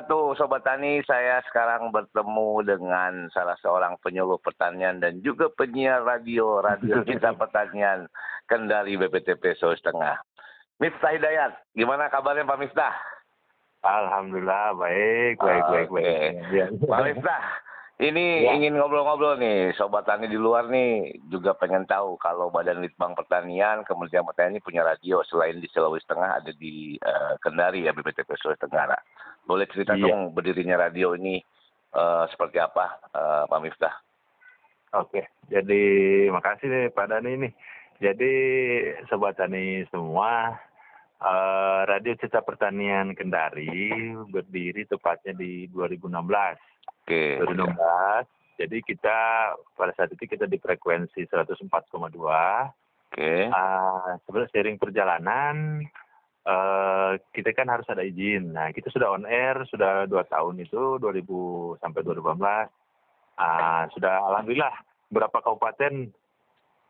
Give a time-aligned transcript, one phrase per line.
[0.00, 6.64] Wabarakatuh Sobat Tani Saya sekarang bertemu dengan salah seorang penyuluh pertanian Dan juga penyiar radio
[6.64, 8.08] Radio Cinta Pertanian
[8.48, 10.16] Kendari BPTP Sulawesi Tengah
[10.80, 12.94] Miftah Hidayat Gimana kabarnya Pak Miftah?
[13.80, 16.32] Alhamdulillah baik, baik, baik, baik.
[16.52, 16.68] Ya.
[16.84, 17.44] Pak Miftah,
[17.96, 18.52] ini ya.
[18.52, 23.80] ingin ngobrol-ngobrol nih, sobat tani di luar nih juga pengen tahu kalau Badan Litbang Pertanian,
[23.88, 28.36] Kementerian Pertanian ini punya radio selain di Sulawesi Tengah ada di uh, Kendari ya BPTP
[28.36, 29.00] Sulawesi Tenggara.
[29.44, 30.08] Boleh cerita ya.
[30.08, 31.40] dong berdirinya radio ini
[31.94, 33.94] uh, seperti apa, uh, Pak Miftah?
[34.98, 35.82] Oke, jadi
[36.34, 37.52] makasih nih Pak Dani nih.
[38.00, 38.32] Jadi
[39.12, 40.56] sobat tani semua,
[41.20, 43.92] Uh, Radio Cita Pertanian Kendari
[44.32, 46.16] berdiri tepatnya di 2016.
[46.16, 47.36] Oke.
[47.36, 47.44] Okay.
[47.44, 47.76] 2016.
[48.56, 49.18] Jadi kita
[49.76, 51.68] pada saat itu kita di frekuensi 104,2.
[53.12, 53.34] Oke.
[53.52, 55.84] Uh, sebenarnya sering perjalanan
[56.46, 58.54] uh, kita kan harus ada izin.
[58.54, 62.70] Nah, kita sudah on air sudah dua tahun itu 2000 sampai 2018.
[63.40, 64.74] Uh, sudah alhamdulillah
[65.08, 66.12] berapa kabupaten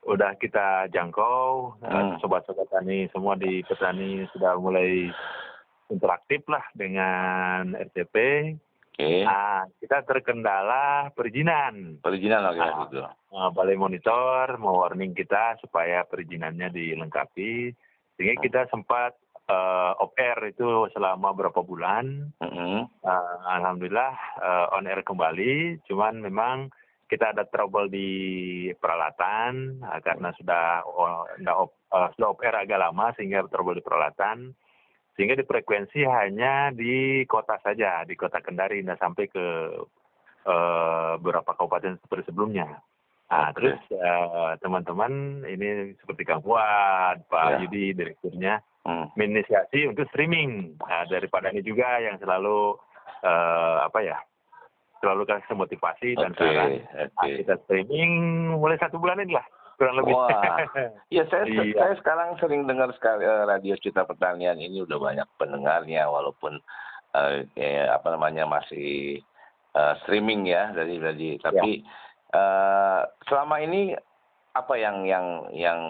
[0.00, 2.18] udah kita jangkau hmm.
[2.24, 5.12] sobat-sobat tani semua di petani sudah mulai
[5.92, 8.16] interaktif lah dengan RCP.
[8.96, 9.24] Okay.
[9.24, 12.00] Nah, kita terkendala perizinan.
[12.04, 13.00] Perizinan oke okay, nah, gitu.
[13.30, 17.72] Uh, balai monitor mau warning kita supaya perizinannya dilengkapi
[18.16, 18.44] sehingga hmm.
[18.44, 19.29] kita sempat uh,
[19.98, 22.30] off air itu selama berapa bulan.
[22.38, 22.78] Mm -hmm.
[23.02, 25.82] uh, Alhamdulillah uh, on air kembali.
[25.90, 26.70] Cuman memang
[27.10, 28.10] kita ada trouble di
[28.78, 31.26] peralatan uh, karena sudah uh,
[31.90, 34.54] uh, sudah op air agak lama sehingga trouble di peralatan
[35.19, 39.46] sehingga di frekuensi hanya di kota saja di kota Kendari tidak sampai ke
[40.46, 42.78] uh, beberapa kabupaten seperti sebelumnya.
[43.30, 43.62] Nah, okay.
[43.62, 47.58] terus uh, teman-teman ini seperti Kang Fuad, Pak yeah.
[47.62, 49.14] Yudi direkturnya hmm.
[49.14, 52.74] menginisiasi untuk streaming nah, daripada ini juga yang selalu
[53.22, 54.19] uh, apa ya
[54.98, 56.70] selalu kasih motivasi dan okay, saran.
[56.74, 57.06] Okay.
[57.06, 58.12] Nah, kita streaming
[58.58, 59.46] mulai satu bulan ini lah
[59.80, 60.12] kurang lebih.
[60.12, 60.60] Wah,
[61.16, 61.72] ya saya iya.
[61.72, 66.60] saya sekarang sering dengar sekali uh, radio Cita Pertanian ini udah banyak pendengarnya walaupun
[67.16, 69.24] uh, ya, apa namanya masih
[69.72, 71.86] uh, streaming ya dari dari tapi ya.
[72.34, 73.94] Uh, selama ini
[74.54, 75.80] apa yang yang yang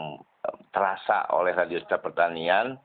[0.72, 2.76] terasa oleh radio Cita Pertanian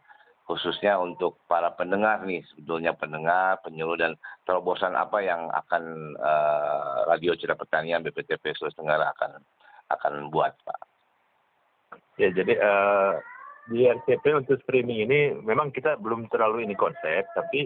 [0.45, 4.13] khususnya untuk para pendengar nih sebetulnya pendengar penyuluh dan
[4.45, 9.09] terobosan apa yang akan uh, radio cerita pertanian BPTP Sulawesi Tenggara
[9.89, 10.81] akan buat pak?
[12.21, 12.53] Ya jadi
[13.65, 17.65] di RCP untuk streaming ini memang kita belum terlalu ini konsep tapi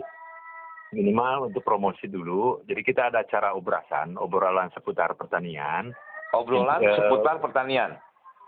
[0.92, 5.94] minimal untuk promosi dulu jadi kita ada acara obrasan obrolan seputar pertanian
[6.34, 7.98] obrolan uh, seputar pertanian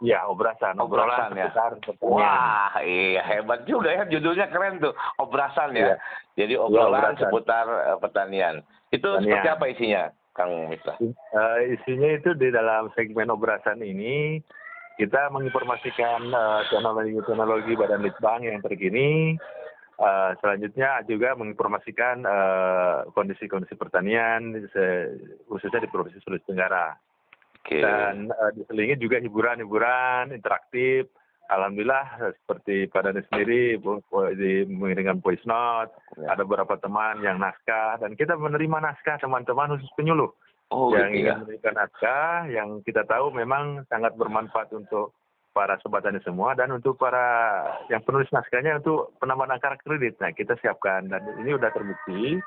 [0.02, 0.82] Iya, obrasan.
[0.82, 1.54] Obrasan, ya.
[2.02, 4.98] Wah, iya hebat juga ya judulnya keren tuh.
[5.22, 5.94] Obrasan ya.
[5.94, 5.96] Iya.
[6.42, 8.66] Jadi iya, obrolan ya, seputar uh, pertanian.
[8.90, 9.30] Itu pertanian.
[9.30, 10.04] seperti apa isinya,
[10.34, 10.98] Kang Miftah?
[10.98, 14.42] Uh, isinya itu di dalam segmen obrasan ini
[14.98, 19.38] kita menginformasikan uh, teknologi-teknologi Badan Litbang yang terkini.
[20.02, 22.26] Uh, selanjutnya juga menginformasikan
[23.14, 24.58] kondisi-kondisi uh, pertanian
[25.46, 26.98] khususnya di Provinsi Sulawesi Tenggara.
[27.62, 27.86] Okay.
[27.86, 31.06] Dan uh, diselingi juga hiburan-hiburan interaktif.
[31.52, 33.76] Alhamdulillah seperti pada sendiri
[34.40, 36.34] di mengirimkan voice note, ya.
[36.34, 40.32] ada beberapa teman yang naskah dan kita menerima naskah teman-teman khusus penyuluh
[40.72, 41.38] oh, yang gitu ingin ya.
[41.44, 45.12] memberikan naskah yang kita tahu memang sangat bermanfaat untuk
[45.52, 50.16] para sobat tani semua dan untuk para yang penulis naskahnya untuk penambahan angka kredit.
[50.24, 52.40] Nah kita siapkan dan ini sudah terbukti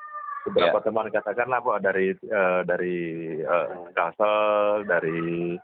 [0.44, 0.84] beberapa yeah.
[0.84, 2.98] teman katakanlah pak dari uh, dari
[3.44, 5.56] uh, Kalsel, dari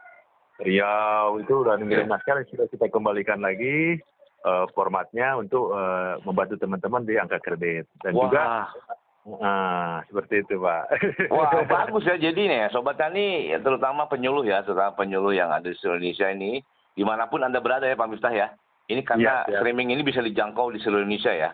[0.60, 2.12] Riau itu udah ngirim yeah.
[2.12, 3.96] naskah sudah kita kembalikan lagi
[4.44, 8.22] uh, formatnya untuk uh, membantu teman-teman di angka kredit dan Wah.
[8.28, 8.44] juga
[9.20, 10.84] Nah, seperti itu, Pak.
[11.36, 12.16] Wah, bagus ya.
[12.16, 16.64] Jadi nih, Sobat Tani, terutama penyuluh ya, terutama penyuluh yang ada di Indonesia ini,
[16.94, 18.48] di mana pun Anda berada ya, Pak Miftah ya.
[18.90, 19.58] Ini karena ya, ya.
[19.62, 21.50] streaming ini bisa dijangkau di seluruh Indonesia ya.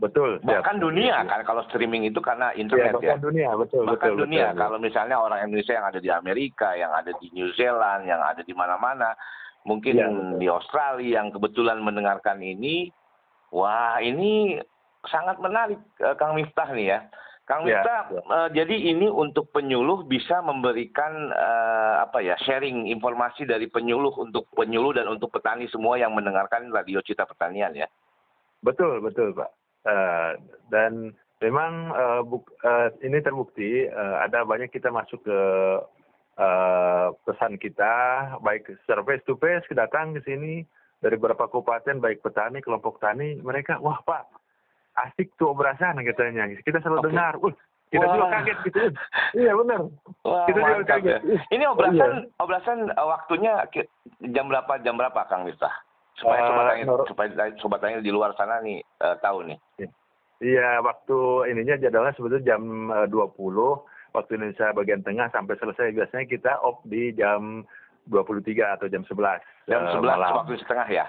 [0.00, 0.42] Betul.
[0.42, 0.84] Bahkan siap.
[0.88, 3.14] dunia kan kalau streaming itu karena internet ya.
[3.14, 3.22] Bahkan ya.
[3.22, 3.84] dunia, betul.
[3.86, 4.46] Bahkan betul, dunia.
[4.50, 8.18] Betul, kalau misalnya orang Indonesia yang ada di Amerika, yang ada di New Zealand, yang
[8.18, 9.14] ada di mana-mana,
[9.62, 10.08] mungkin ya,
[10.42, 12.90] di Australia yang kebetulan mendengarkan ini,
[13.54, 14.58] wah ini
[15.06, 17.00] sangat menarik, uh, Kang Miftah nih ya.
[17.42, 18.22] Kang Ya, Miftah, ya.
[18.22, 24.46] eh, jadi ini untuk penyuluh bisa memberikan eh, apa ya sharing informasi dari penyuluh untuk
[24.54, 27.90] penyuluh dan untuk petani semua yang mendengarkan radio Cita Pertanian ya.
[28.62, 29.50] Betul, betul Pak.
[29.82, 30.30] Eh,
[30.70, 31.10] dan
[31.42, 35.40] memang eh, buk- eh, ini terbukti eh, ada banyak kita masuk ke
[36.38, 37.94] eh, pesan kita,
[38.38, 40.62] baik secara face to face datang ke sini
[41.02, 44.41] dari beberapa kabupaten, baik petani, kelompok tani, mereka, wah Pak,
[44.94, 46.48] asik tuh obrasan katanya.
[46.58, 47.06] Kita selalu Oke.
[47.08, 47.54] dengar, Wah,
[47.88, 48.14] kita Wah.
[48.14, 48.78] juga kaget gitu.
[49.34, 49.80] iya benar.
[50.22, 50.88] Kita juga mantap ya.
[50.90, 51.20] kaget.
[51.50, 53.52] Ini obrasan obrasan eh, waktunya
[54.30, 55.72] jam berapa jam berapa Kang Miftah?
[56.14, 57.28] Supaya Eh, sobat menurut- supaya
[57.58, 59.58] sobat tani di luar sana nih eh, tahu nih.
[60.42, 61.18] Iya, waktu
[61.48, 63.32] ininya jadwalnya sebetulnya jam eh, 20
[64.12, 65.92] waktu Indonesia bagian tengah sampai selesai.
[65.92, 67.62] Biasanya kita off di jam
[68.08, 69.40] 23 atau jam 11.
[69.68, 70.32] Jam eh, 11 malam.
[70.42, 71.06] waktu setengah ya.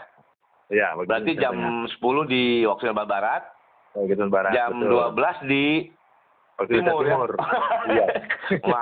[0.67, 1.89] Iya, Berarti jam Tengah.
[1.91, 3.52] 10 di waktu Barat, Oh,
[3.95, 4.51] gitu, Barat.
[4.53, 5.13] jam betul.
[5.13, 5.65] 12 di
[6.53, 7.13] Indonesia timur ya.
[7.17, 7.31] Timur.
[7.83, 8.05] Iya.
[8.63, 8.81] Wah.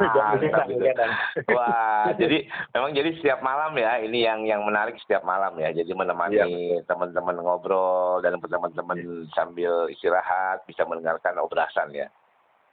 [1.50, 2.38] Wah, jadi
[2.76, 5.74] memang jadi setiap malam ya, ini yang yang menarik setiap malam ya.
[5.74, 6.86] Jadi menemani Iya.
[6.86, 8.98] teman-teman ngobrol dan teman-teman
[9.34, 12.12] sambil istirahat bisa mendengarkan obrasan ya.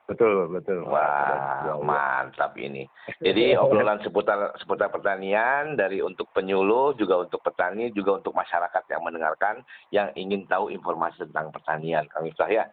[0.08, 0.88] Betul, betul.
[0.88, 1.74] Wah, iya.
[1.84, 2.88] mantap ini.
[3.20, 9.04] Jadi obrolan seputar seputar pertanian dari untuk penyuluh juga untuk petani juga untuk masyarakat yang
[9.04, 9.60] mendengarkan
[9.92, 12.08] yang ingin tahu informasi tentang pertanian.
[12.08, 12.64] Kang Miftah ya.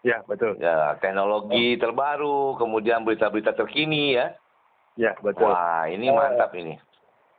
[0.00, 0.56] Iya, betul.
[0.58, 4.32] Ya, teknologi terbaru, kemudian berita-berita terkini ya.
[4.96, 5.52] Iya, betul.
[5.52, 6.74] Wah, ini Eh, mantap ini.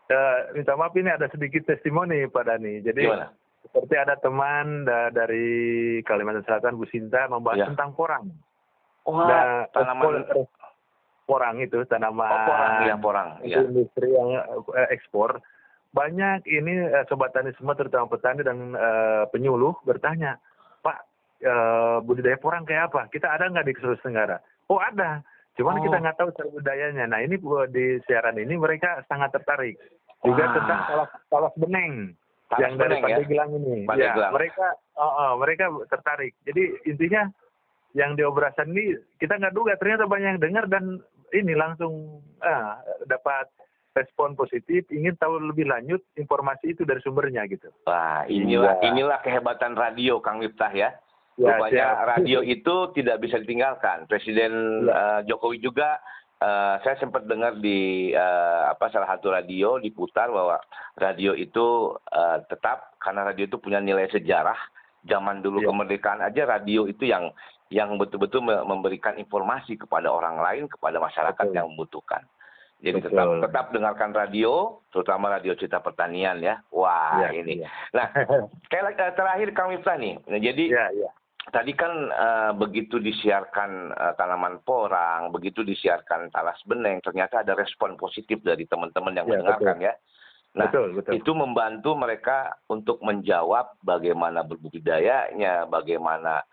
[0.07, 2.85] Eh, minta maaf ini ada sedikit testimoni Pak Dani.
[2.85, 3.33] Jadi Gimana?
[3.65, 5.49] seperti ada teman da- dari
[6.05, 7.67] Kalimantan Selatan Bu Sinta membahas Ya.
[7.73, 8.29] tentang porang.
[9.03, 10.51] Wah, Nah, tanaman ekspor-
[11.23, 13.29] porang itu tanaman oh, porang ya, porang.
[13.41, 13.57] Ya.
[13.61, 14.29] industri yang
[14.73, 15.39] eh, ekspor
[15.89, 20.35] banyak ini eh, sobat tani semua terutama petani dan eh, penyuluh bertanya
[20.79, 20.97] Pak
[21.39, 25.23] eh, budidaya porang kayak apa kita ada nggak di Sulawesi Tenggara oh ada
[25.53, 25.83] cuman Oh.
[25.83, 27.37] kita nggak tahu cara budayanya nah ini
[27.69, 29.77] di siaran ini mereka sangat tertarik
[30.21, 30.53] juga Wah.
[30.53, 32.15] tentang talas talas beneng
[32.45, 33.15] Talas yang dari beneng ya?
[33.15, 34.17] Pandeglang ini Pandeglang.
[34.19, 34.65] ya mereka
[34.95, 37.23] oh, oh, mereka tertarik jadi intinya
[37.93, 40.99] yang di obrasan ini kita nggak duga ternyata banyak yang dengar dan
[41.31, 41.93] ini langsung
[42.39, 43.49] ah, dapat
[43.93, 48.89] respon positif ingin tahu lebih lanjut informasi itu dari sumbernya gitu Wah, inilah Iya.
[48.89, 50.89] inilah kehebatan radio Kang Miftah ya.
[51.33, 52.05] Ya, Rupanya siap.
[52.07, 54.05] radio itu tidak bisa ditinggalkan.
[54.05, 54.53] Presiden
[54.83, 54.93] Ya.
[54.93, 55.97] eh, Jokowi juga
[56.37, 60.57] eh, saya sempat dengar di eh, apa salah satu radio diputar bahwa
[60.95, 61.65] radio itu
[62.07, 64.57] eh, tetap karena radio itu punya nilai sejarah.
[65.03, 65.67] Zaman dulu Ya.
[65.67, 67.29] kemerdekaan aja radio itu yang
[67.73, 71.57] yang betul-betul me- memberikan informasi kepada orang lain, kepada masyarakat Betul.
[71.57, 72.21] yang membutuhkan.
[72.83, 73.09] Jadi Betul.
[73.09, 76.61] tetap tetap dengarkan radio, terutama radio Cita Pertanian ya.
[76.69, 77.65] Wah, Iya, ini.
[77.65, 77.69] iya.
[77.97, 78.07] Nah,
[78.71, 80.21] kayak eh, terakhir Kang Miftah nih.
[80.29, 81.09] Nah, jadi ya ya
[81.49, 87.97] tadi kan eh, begitu disiarkan eh, tanaman porang, begitu disiarkan talas beneng, ternyata ada respon
[87.97, 89.93] positif dari teman-teman yang Ya, mendengarkan ya.
[90.53, 96.45] Nah, betul betul itu membantu mereka untuk menjawab bagaimana berbudidayanya, bagaimana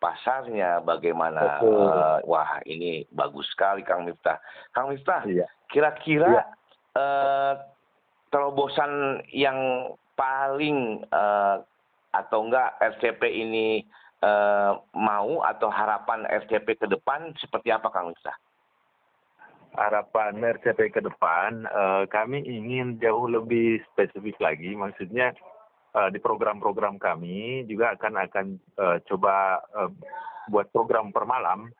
[0.00, 4.36] pasarnya, bagaimana eh, wah ini bagus sekali Kang Miftah.
[4.76, 6.44] Kang Miftah, iya kira-kira Iya.
[6.96, 7.54] eh,
[8.28, 11.56] terobosan yang paling eh,
[12.12, 13.84] atau enggak RCP ini
[14.22, 18.36] eh, mau atau harapan RCP ke depan seperti apa Kang Miftah?
[19.76, 25.36] harapan RCP ke depan eh, kami ingin jauh lebih spesifik lagi maksudnya
[25.96, 29.90] eh, di program-program kami juga akan akan eh, coba eh,
[30.46, 31.72] buat program per malam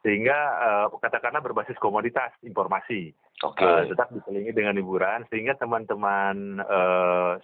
[0.00, 3.10] sehingga eh, katakanlah berbasis komoditas informasi
[3.42, 3.66] Oke.
[3.90, 6.62] Tetap diselingi dengan hiburan sehingga teman-teman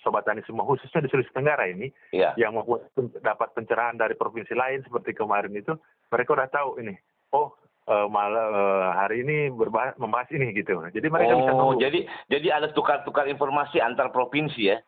[0.00, 2.32] sobat tani semua khususnya di Sulawesi Tenggara ini Iya.
[2.38, 2.88] yang membuat
[3.20, 5.74] dapat pencerahan dari provinsi lain seperti kemarin itu
[6.08, 6.94] mereka udah tahu ini
[7.34, 7.52] oh
[7.90, 11.98] malah hari ini berbahas membahas ini gitu jadi mereka bisa Oh, nunggu jadi
[12.30, 14.78] jadi ada tukar-tukar informasi antar provinsi ya?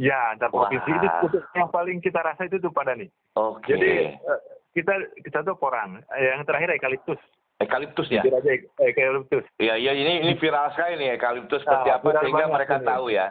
[0.00, 1.06] Ya antar provinsi itu
[1.52, 3.68] yang paling kita rasa itu tuh pada nih Oke.
[3.68, 4.40] jadi eh,
[4.72, 7.20] kita kita tuh porang Eh, yang terakhir eukaliptus
[7.60, 8.24] Ekaliptus ya?
[8.24, 12.88] Eukaliptus Iya, iya ini ini viral sekali nih ekaliptus seperti Ah, apa sehingga mereka ini.
[12.88, 13.26] tahu ya.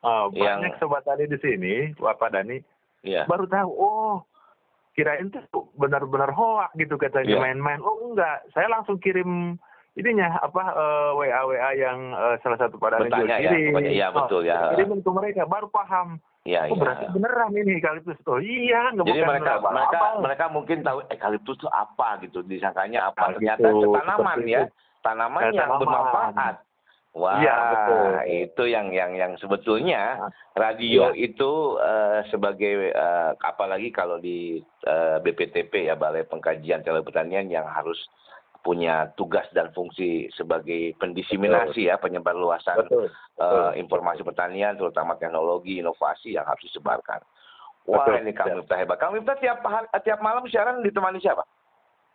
[0.00, 2.56] Oh, Yang- banyak sobat tani di sini Bapak Dani
[3.04, 3.28] Iya.
[3.28, 4.24] baru tahu oh
[4.92, 5.44] kirain tuh
[5.76, 7.42] benar-benar hoak gitu katanya Iya.
[7.42, 9.60] main-main oh enggak saya langsung kirim
[9.96, 13.50] ininya apa eh, WA WA yang eh, salah satu pada Bertanya ya.
[13.80, 14.70] Iya, betul, ya.
[14.72, 16.78] kirimin ke mereka baru paham Iya, oh iya.
[16.78, 19.70] berarti beneran ini eukaliptus oh iya nggak Jadi mereka apa-apa.
[19.74, 23.18] mereka mereka mungkin tahu ekaliptus itu apa gitu, disangkanya apa.
[23.18, 24.62] Nah, Ternyata gitu, tanaman ya,
[25.02, 25.80] tanaman Eh, yang tanaman.
[25.82, 26.56] bermanfaat.
[27.16, 28.06] Wah, Iya, betul.
[28.28, 31.26] itu yang yang yang sebetulnya radio Iya.
[31.26, 31.50] itu
[31.80, 37.96] eh, sebagai eh, apalagi kalau di eh, BPTP ya Balai Pengkajian Telepertanian yang harus
[38.66, 43.06] punya tugas dan fungsi sebagai pendiseminasi ya penyebar luasan Betul.
[43.38, 47.22] eh, informasi pertanian terutama teknologi inovasi yang harus disebarkan.
[47.86, 48.58] Wah Betul, ini Kang ya.
[48.58, 48.98] Miftah hebat.
[48.98, 49.62] Kang Miftah tiap
[50.02, 51.46] tiap malam siaran ditemani siapa?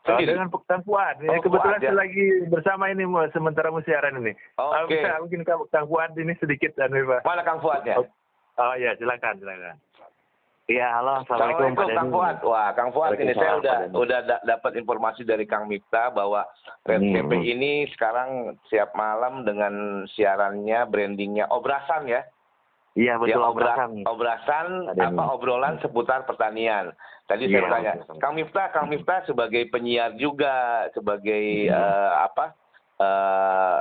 [0.01, 0.33] Uh, Sendiri.
[0.35, 1.21] dengan Kang Fuad.
[1.21, 1.93] Oh, Ini kebetulan Fuad, ya.
[1.93, 4.33] saya lagi bersama ini sementara mau siaran ini.
[4.57, 4.97] Uh, Oke.
[4.97, 7.21] bisa mungkin Kang, Fuad ini sedikit anu Pak.
[7.23, 8.01] Mana Kang Fuadnya?
[8.59, 9.79] Oh iya, silakan, silakan.
[10.71, 12.11] Iya, halo, assalamualaikum Assalamualaikum Kang.
[12.15, 12.37] Fuad.
[12.47, 16.47] Wah, Kang Fuad ini saya udah Pak udah da- dapat informasi dari Kang Miftah bahwa
[16.81, 17.51] Red Hmm, CP hmm.
[17.51, 18.29] ini sekarang
[18.71, 19.73] siap malam dengan
[20.07, 22.23] siarannya brandingnya obrasan ya.
[22.91, 23.91] Iya, betul Ya, obra- obrasan.
[24.05, 26.95] obrasan Pak apa obrolan seputar pertanian.
[27.23, 28.15] Tadi Iya, saya bertanya, betul.
[28.19, 30.55] Kang Miftah, Kang Miftah sebagai penyiar juga,
[30.91, 31.75] sebagai Hmm.
[31.75, 32.45] eh, apa?
[32.97, 33.79] eh,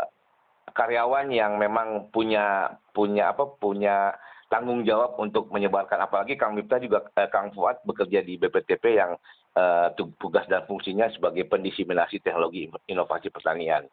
[0.72, 3.46] karyawan yang memang punya punya apa?
[3.52, 4.16] punya
[4.50, 9.14] tanggung jawab untuk menyebarkan apalagi Kang Miftah juga eh, Kang Fuad bekerja di BPTP yang
[9.50, 13.86] eh, tu- tugas dan fungsinya sebagai pendiseminasi teknologi inovasi pertanian.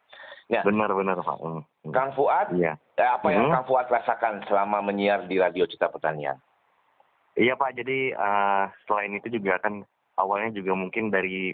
[0.48, 1.38] Nah, Benar, benar, Pak.
[1.38, 1.94] Hmm, hmm.
[1.94, 2.74] Kang Fuad, Iya.
[2.96, 3.54] eh, apa yang Mhm.
[3.54, 6.40] Kang Fuad rasakan selama menyiar di Radio Cita Pertanian?
[7.34, 9.86] Iya Pak, jadi eh, selain itu juga kan
[10.16, 11.54] awalnya juga mungkin dari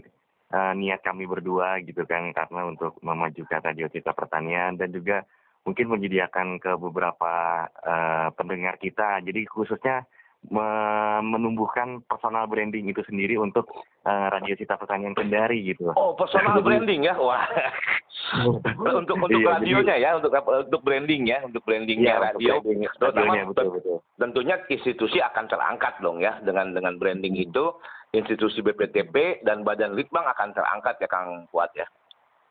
[0.50, 5.26] eh, niat kami berdua gitu kan karena untuk memajukan radio cita pertanian dan juga
[5.64, 7.34] mungkin menyediakan ke beberapa
[7.68, 9.24] eh, pendengar kita.
[9.24, 10.04] Jadi khususnya
[10.44, 13.72] me- menumbuhkan personal branding itu sendiri untuk
[14.04, 15.92] eh, radio cita pertanian Kendari gitu.
[15.96, 17.48] Oh, personal Jadi- branding ya, wah.
[19.00, 22.54] untuk untuk Iya, radionya ya, untuk untuk branding ya, untuk brandingnya Iya, untuk radio.
[22.60, 23.98] branding Terutama radionya betul betul.
[24.14, 27.76] tentunya institusi akan terangkat dong ya dengan dengan branding itu
[28.14, 31.88] institusi BPTP dan Badan Litbang akan terangkat ya Kang Fuad ya.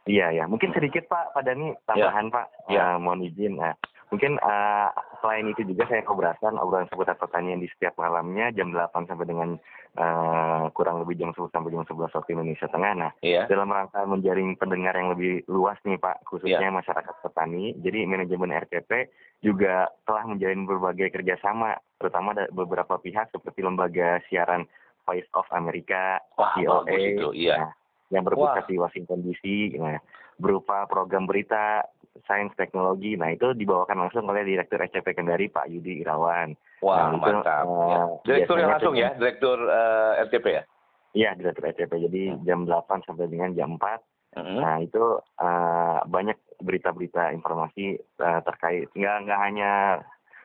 [0.02, 2.94] Iya ya, mungkin sedikit Pak, Pak Dani tambahan Pak, Ya.
[2.94, 3.54] Eh, mohon izin.
[3.54, 3.70] Nah,
[4.10, 4.88] mungkin eh,
[5.22, 9.54] selain itu juga saya ngobrasan obrolan seputar pertanian di setiap malamnya jam 8 sampai dengan
[9.92, 12.92] eh, kurang lebih jam 10 sampai jam 11 waktu Indonesia Tengah.
[12.96, 13.44] Nah, Iya.
[13.46, 16.74] dalam rangka menjaring pendengar yang lebih luas nih Pak, khususnya Iya.
[16.74, 17.76] masyarakat petani.
[17.78, 24.64] Jadi manajemen RTP juga telah menjalin berbagai kerjasama, terutama ada beberapa pihak seperti lembaga siaran
[25.04, 27.58] Voice of America, Wah, VOA, itu, iya.
[27.58, 27.70] nah,
[28.12, 29.42] yang berpusat di Washington DC,
[29.80, 29.96] nah,
[30.36, 31.82] berupa program berita,
[32.28, 36.52] sains teknologi, nah itu dibawakan langsung oleh Direktur SCP Kendari Pak Yudi Irawan.
[36.84, 37.64] Wah, Nah, itu, mantap.
[37.64, 38.02] eh, ya.
[38.22, 40.62] Direktur yang langsung ya, direktur eh, RTP ya.
[41.12, 41.92] Iya, Direktur SCP.
[42.04, 42.40] Jadi Hmm.
[42.44, 44.00] jam 8 sampai dengan jam 4.
[44.36, 44.60] Mhm.
[44.60, 45.04] Nah itu
[45.40, 49.70] eh, banyak berita-berita informasi eh, terkait nggak nggak hanya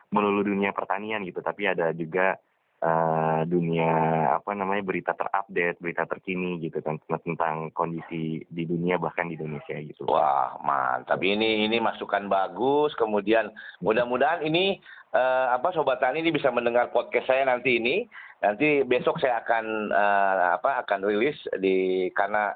[0.08, 2.40] melulu dunia pertanian gitu, tapi ada juga
[2.78, 3.90] eh, dunia
[4.38, 9.74] apa namanya berita terupdate, berita terkini gitu kan tentang- kondisi di dunia bahkan di Indonesia
[9.82, 10.06] gitu.
[10.06, 11.18] Wah, mantap.
[11.18, 12.94] Ini ini masukan bagus.
[12.94, 13.50] Kemudian
[13.82, 14.78] mudah-mudahan ini
[15.12, 18.06] eh, apa sobat tani ini bisa mendengar podcast saya nanti ini.
[18.38, 22.54] Nanti besok saya akan eh, apa akan rilis di karena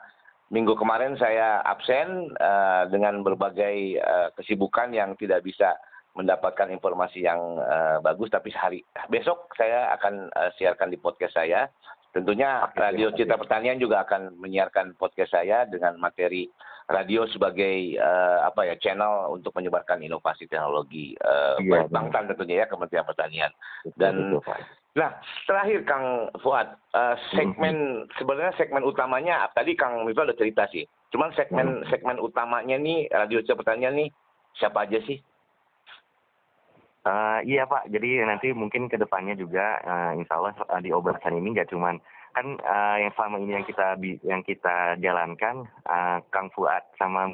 [0.53, 5.75] minggu kemarin saya absen eh, dengan berbagai eh, kesibukan yang tidak bisa
[6.13, 11.69] mendapatkan informasi yang eh, bagus tapi hari besok saya akan eh, siarkan di podcast saya.
[12.13, 13.41] Tentunya Oke, Radio Cita.
[13.41, 16.45] Pertanian juga akan menyiarkan podcast saya dengan materi
[16.85, 22.67] radio sebagai eh, apa ya channel untuk menyebarkan inovasi teknologi Iya, baik Bangtan tentunya ya
[22.69, 23.51] Kementerian Pertanian.
[23.97, 24.45] Dan- betul.
[24.93, 25.09] Nah
[25.49, 26.07] terakhir Kang
[26.45, 30.85] Fuad eh, segmen sebenarnya segmen utamanya tadi Kang Miftah udah cerita sih.
[31.09, 31.89] Cuman segmen Hmm.
[31.89, 34.13] segmen utamanya nih Radio Cita Pertanian nih
[34.53, 35.17] siapa aja sih?
[37.03, 41.35] Eh, iya Pak, jadi nanti mungkin ke depannya juga eh, insya Allah eh, di obrasan
[41.35, 41.99] ini nggak cuman
[42.31, 47.27] kan eh, yang selama ini yang kita yang kita jalankan eh, Kang Fuad sama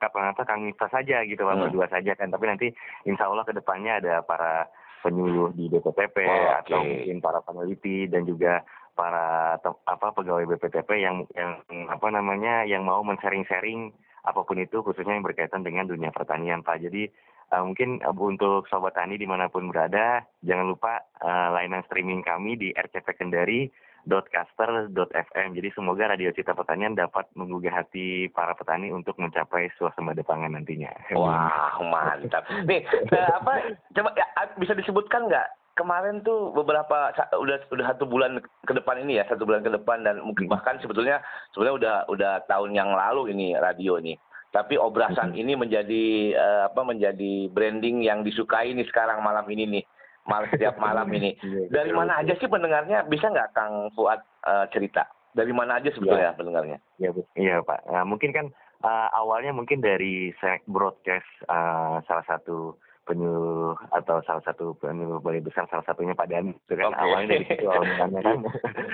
[0.00, 1.62] kapan apa Kang Miftah saja gitu Pak Hmm.
[1.68, 2.72] berdua saja kan, tapi nanti
[3.04, 4.64] insya Allah ke depannya ada para
[5.04, 6.48] penyuluh di BPTP Oke.
[6.64, 8.64] atau mungkin para peneliti dan juga
[8.96, 11.60] para apa pegawai BPTP yang yang
[11.92, 13.92] apa namanya yang mau men-sharing-sharing
[14.22, 16.80] apa pun itu khususnya yang berkaitan dengan dunia pertanian Pak.
[16.80, 17.10] Jadi
[17.52, 22.24] Uh, mungkin uh, untuk sobat tani di mana pun berada, jangan lupa uh, layanan streaming
[22.24, 25.48] kami di rcpkendari.caster.fm.
[25.52, 30.96] Jadi semoga Radio Cita Pertanian dapat menggugah hati para petani untuk mencapai suasembada pangan nantinya.
[31.12, 32.48] Wah mantap.
[32.64, 34.24] Nih eh, apa coba ya,
[34.56, 39.48] bisa disebutkan nggak kemarin tuh beberapa udah udah satu bulan ke depan ini ya satu
[39.48, 40.54] bulan ke depan dan mungkin Hmm.
[40.56, 41.20] bahkan sebetulnya
[41.52, 44.16] sebenarnya udah udah tahun yang lalu ini radio ini.
[44.52, 49.84] Tapi obrasan ini menjadi eh, apa menjadi branding yang disukai nih sekarang malam ini nih.
[50.28, 51.34] Malam setiap malam ini.
[51.42, 53.08] Iya, Dari mana aja sih pendengarnya?
[53.08, 55.08] Bisa nggak Kang Fuad eh, cerita?
[55.32, 56.78] Dari mana aja sebetulnya pendengarnya?
[57.00, 57.24] Iya, Bu.
[57.34, 57.88] iya Pak.
[57.88, 58.52] Nah, mungkin kan
[58.84, 60.34] uh, awalnya mungkin dari
[60.68, 66.54] broadcast uh, salah satu penyuluh atau salah satu penyuluh balai besar salah satunya Pak Dan
[66.54, 66.94] itu kan.
[66.94, 67.02] Okay.
[67.02, 68.38] awalnya dari situ awalnya kan.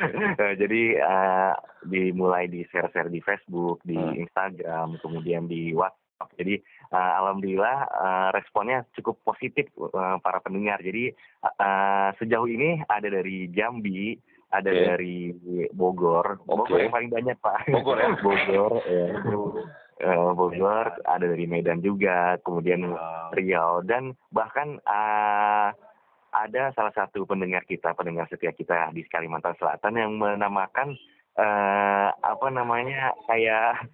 [0.64, 1.52] Jadi uh,
[1.84, 4.24] dimulai di share-share di Facebook di hmm.
[4.24, 6.32] Instagram kemudian di WhatsApp.
[6.40, 6.56] Jadi
[6.92, 10.80] uh, alhamdulillah uh, responnya cukup positif uh, para pendengar.
[10.80, 11.12] Jadi
[11.44, 14.16] uh, sejauh ini ada dari Jambi
[14.48, 14.84] ada okay.
[14.84, 15.16] dari
[15.76, 16.40] Bogor.
[16.48, 17.68] Bogor yang paling banyak Pak.
[17.68, 18.08] Bogor ya?
[18.24, 19.06] Bogor ya
[20.02, 22.94] uh, Bogor, ada dari Medan juga, kemudian
[23.34, 25.70] Riau dan bahkan uh,
[26.28, 30.94] ada salah satu pendengar kita, pendengar setia kita di Kalimantan Selatan yang menamakan
[31.38, 33.88] uh, apa namanya kayak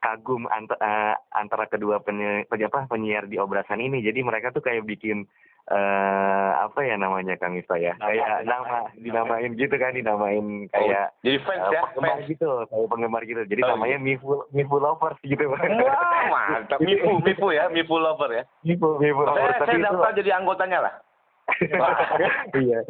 [0.00, 4.00] kagum ant uh, antara kedua penyi apa, penyiar di obrasan ini.
[4.00, 5.26] Jadi mereka tuh kayak bikin
[5.70, 7.94] uh, apa ya namanya Kang Miftah ya?
[7.98, 12.18] Nama, kayak nama dinamain gitu kan dinamain oh, kayak oh, jadi fans uh, ya penggemar
[12.18, 12.30] fans.
[12.30, 13.42] gitu kayak penggemar gitu.
[13.46, 14.06] Jadi oh, namanya iya.
[14.06, 15.44] Mifu Mifu lovers gitu.
[15.46, 16.78] Wah mantap.
[16.82, 18.44] Mifu Mifu ya Mifu lover ya.
[18.66, 20.94] Mifu Mifu lover saya, saya daftar jadi anggotanya lah.
[22.54, 22.86] Iya.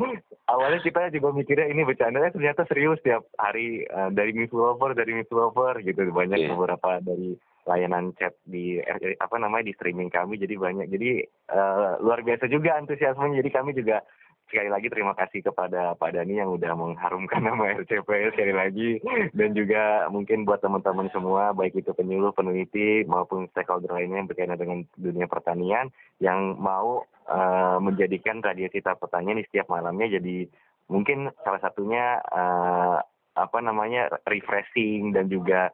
[0.46, 5.16] Awalnya kita juga mikirnya ini bercanda ternyata serius tiap hari uh, dari Mifu lover dari
[5.16, 6.04] Mifu lover gitu.
[6.12, 6.50] Banyak yeah.
[6.52, 10.86] beberapa dari layanan chat di eh, apa namanya di streaming kami jadi banyak.
[10.90, 11.10] Jadi
[11.54, 13.42] uh, luar biasa juga antusiasmenya.
[13.42, 14.02] Jadi kami juga
[14.50, 18.90] sekali lagi terima kasih kepada Pak Dani yang udah mengharumkan nama RCP sekali lagi.
[19.32, 24.58] Dan juga mungkin buat teman-teman semua baik itu penyuluh peneliti maupun stakeholder lainnya yang berkaitan
[24.58, 25.88] dengan dunia pertanian
[26.18, 30.50] yang mau uh, menjadikan radio cita pertanian di setiap malamnya jadi
[30.90, 33.00] mungkin salah satunya uh,
[33.32, 35.72] apa namanya refreshing dan juga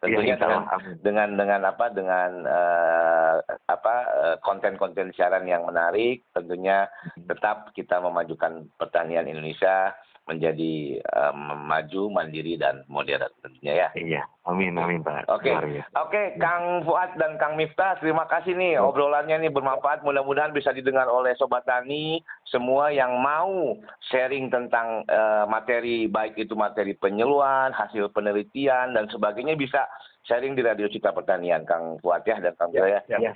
[0.04, 0.62] Tentunya ya, dengan,
[1.00, 3.40] dengan dengan apa dengan uh,
[3.72, 6.84] apa eh, konten-konten siaran yang menarik, tentunya
[7.24, 13.88] tetap kita memajukan pertanian Indonesia menjadi um, maju, mandiri dan modern tentunya ya.
[13.92, 15.28] Iya, amin amin Pak.
[15.28, 15.52] Oke, okay.
[15.52, 18.88] oke okay, Kang Fuad dan Kang Miftah, terima kasih nih oh.
[18.92, 20.00] obrolannya nih bermanfaat.
[20.00, 23.76] Mudah-mudahan bisa didengar oleh sobat tani semua yang mau
[24.08, 29.84] sharing tentang uh, materi baik itu materi penyeluan, hasil penelitian dan sebagainya bisa
[30.24, 33.04] sharing di Radio Cita Pertanian Kang Fuad ya dan Kang ya.
[33.12, 33.20] Ya.
[33.20, 33.32] ya.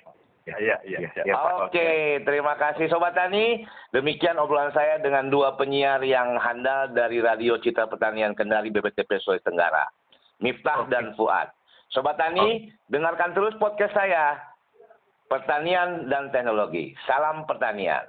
[0.49, 1.09] Ya, ya, ya.
[1.29, 1.35] ya
[1.69, 3.69] Oke, terima kasih Sobat Tani.
[3.93, 9.45] Demikian obrolan saya dengan dua penyiar yang handal dari Radio Citra Pertanian Kendari BPTP Sulawesi
[9.45, 9.85] Tenggara.
[10.41, 10.93] Miftah okay.
[10.97, 11.53] dan Fuad.
[11.93, 12.73] Sobat Tani, okay.
[12.89, 14.41] dengarkan terus podcast saya.
[15.29, 16.97] Pertanian dan Teknologi.
[17.05, 18.09] Salam pertanian.